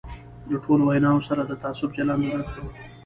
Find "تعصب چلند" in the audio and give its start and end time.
1.63-2.21